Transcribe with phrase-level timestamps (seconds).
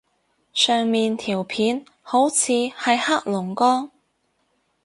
[0.51, 3.91] 上面條片好似係黑龍江